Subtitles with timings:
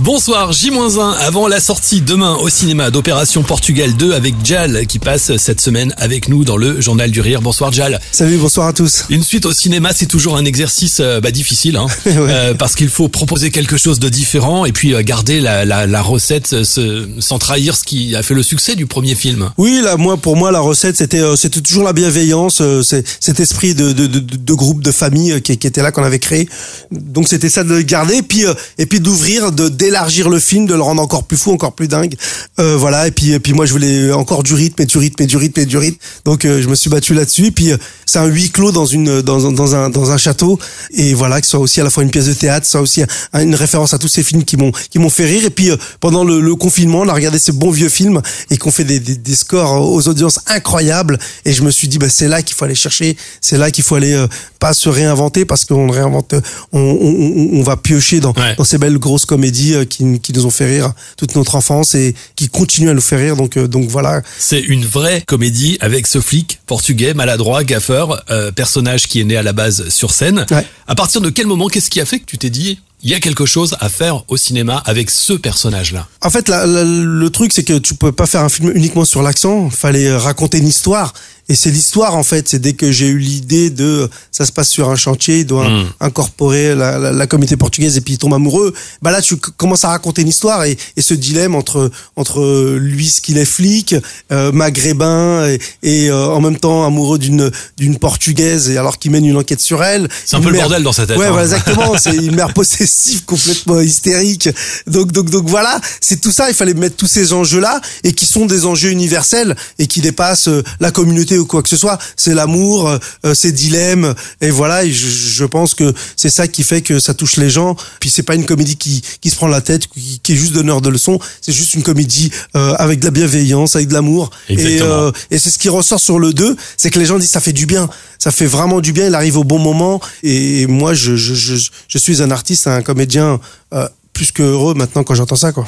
[0.00, 5.36] Bonsoir, J-1 avant la sortie demain au cinéma d'Opération Portugal 2 avec Jal qui passe
[5.36, 7.40] cette semaine avec nous dans le Journal du Rire.
[7.40, 8.00] Bonsoir Jal.
[8.10, 9.04] Salut, bonsoir à tous.
[9.08, 12.88] Une suite au cinéma, c'est toujours un exercice euh, bah, difficile hein, euh, parce qu'il
[12.88, 17.08] faut proposer quelque chose de différent et puis euh, garder la, la, la recette ce,
[17.20, 19.50] sans trahir ce qui a fait le succès du premier film.
[19.58, 23.92] Oui, là, moi, pour moi, la recette, c'était c'était toujours la bienveillance, cet esprit de,
[23.92, 26.48] de, de, de, groupe, de famille qui, qui était là qu'on avait créé.
[26.90, 28.44] Donc c'était ça de le garder et puis
[28.78, 31.88] et puis d'ouvrir, de d'élargir le film, de le rendre encore plus fou, encore plus
[31.88, 32.14] dingue.
[32.58, 33.06] Euh, voilà.
[33.06, 35.36] Et puis, et puis moi, je voulais encore du rythme et du rythme et du
[35.36, 35.98] rythme et du rythme.
[36.24, 37.46] Donc, euh, je me suis battu là-dessus.
[37.46, 40.58] Et puis, euh, c'est un huis clos dans une, dans, dans un, dans un château.
[40.92, 43.02] Et voilà, que ce soit aussi à la fois une pièce de théâtre, soit aussi
[43.34, 45.44] une référence à tous ces films qui m'ont, qui m'ont fait rire.
[45.44, 45.70] Et puis,
[46.00, 49.00] pendant le, le, confinement, on a regardé ces bons vieux films et qu'on fait des,
[49.00, 51.18] des, des, scores aux audiences incroyables.
[51.44, 53.16] Et je me suis dit, bah, c'est là qu'il faut aller chercher.
[53.40, 54.26] C'est là qu'il faut aller,
[54.58, 56.34] pas se réinventer parce qu'on réinvente,
[56.72, 60.46] on, on, on, va piocher dans, dans ces belles grosses comédies euh, qui, qui, nous
[60.46, 63.36] ont fait rire toute notre enfance et qui continuent à nous faire rire.
[63.36, 64.22] Donc, euh, donc voilà.
[64.38, 69.36] C'est une vraie comédie avec ce flic portugais, maladroit, gaffeur, euh, personnage qui est né
[69.36, 70.46] à la base sur scène.
[70.50, 70.66] Ouais.
[70.86, 73.14] À partir de quel moment, qu'est-ce qui a fait que tu t'es dit il y
[73.14, 76.08] a quelque chose à faire au cinéma avec ce personnage-là?
[76.22, 79.04] En fait, la, la, le truc, c'est que tu peux pas faire un film uniquement
[79.04, 79.68] sur l'accent.
[79.68, 81.12] Fallait raconter une histoire.
[81.48, 82.48] Et c'est l'histoire en fait.
[82.48, 85.68] C'est dès que j'ai eu l'idée de ça se passe sur un chantier, il doit
[85.68, 85.92] mm.
[86.00, 88.72] incorporer la, la, la, communauté portugaise et puis il tombe amoureux.
[89.02, 93.08] Bah là, tu commences à raconter une histoire et, et ce dilemme entre entre lui,
[93.08, 93.94] ce qu'il est flic,
[94.32, 99.10] euh, maghrébin et, et euh, en même temps amoureux d'une d'une portugaise et alors qu'il
[99.10, 100.08] mène une enquête sur elle.
[100.24, 100.52] C'est un peu mère...
[100.52, 101.18] le bordel dans sa tête.
[101.18, 101.30] Ouais, hein.
[101.30, 101.96] voilà, exactement.
[101.98, 104.48] c'est une mère possessive complètement hystérique.
[104.86, 106.48] Donc donc donc voilà, c'est tout ça.
[106.48, 110.00] Il fallait mettre tous ces enjeux là et qui sont des enjeux universels et qui
[110.00, 111.98] dépassent euh, la communauté ou quoi que ce soit.
[112.16, 114.84] C'est l'amour, euh, ces dilemmes, et voilà.
[114.84, 117.76] Et je, je, pense que c'est ça qui fait que ça touche les gens.
[118.00, 120.52] Puis c'est pas une comédie qui, qui se prend la tête, qui, qui est juste
[120.52, 121.18] donneur de leçons.
[121.40, 124.30] C'est juste une comédie euh, avec de la bienveillance, avec de l'amour.
[124.48, 127.30] Et, euh, et c'est ce qui ressort sur le 2, c'est que les gens disent
[127.30, 127.88] ça fait du bien.
[128.18, 129.06] Ça fait vraiment du bien.
[129.06, 130.00] Il arrive au bon moment.
[130.22, 131.56] Et moi, je, je, je,
[131.88, 133.40] je suis un artiste, un comédien
[133.72, 135.64] euh, plus que heureux maintenant quand j'entends ça, quoi.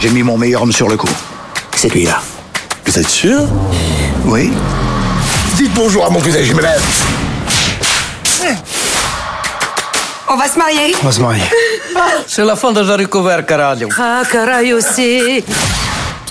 [0.00, 1.10] J'ai mis mon meilleur homme sur le coup.
[1.76, 2.22] C'est lui-là.
[2.86, 3.40] Vous êtes sûr?
[4.24, 4.52] Oui.
[5.56, 6.68] Dites bonjour à mon cousin Jiménez.
[10.28, 11.42] On va se marier On va se marier.
[12.26, 13.88] C'est la fin des haricots verts, caralho.
[13.98, 15.44] Ah, caralho aussi.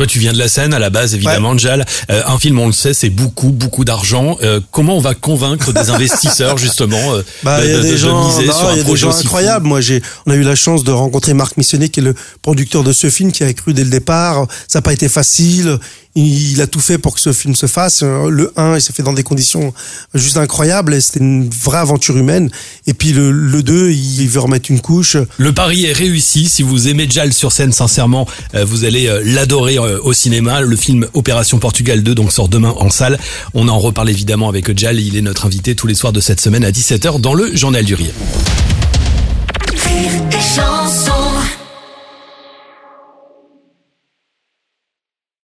[0.02, 1.60] Toi, tu viens de la scène à la base, évidemment, ouais.
[1.60, 1.86] Jal.
[2.10, 4.36] Euh, un film, on le sait, c'est beaucoup, beaucoup d'argent.
[4.42, 7.92] Euh, comment on va convaincre des investisseurs justement euh, bah, de, y a de, des
[7.92, 9.68] de gens, miser non, sur un y a projet des gens incroyables.
[9.68, 12.84] Moi, j'ai, on a eu la chance de rencontrer Marc Missionnet, qui est le producteur
[12.84, 14.48] de ce film, qui a cru dès le départ.
[14.68, 15.78] Ça n'a pas été facile.
[16.16, 18.02] Il, il, a tout fait pour que ce film se fasse.
[18.02, 19.72] Le 1, il s'est fait dans des conditions
[20.16, 21.00] juste incroyables.
[21.00, 22.50] C'était une vraie aventure humaine.
[22.88, 25.16] Et puis le, le 2, il veut remettre une couche.
[25.38, 26.50] Le pari est réussi.
[26.50, 30.62] Si vous aimez Jal sur scène, sincèrement, vous allez l'adorer au cinéma.
[30.62, 33.20] Le film Opération Portugal 2 donc sort demain en salle.
[33.54, 35.00] On en reparle évidemment avec Jal.
[35.00, 37.86] Il est notre invité tous les soirs de cette semaine à 17h dans le Journal
[37.86, 38.14] du Rire.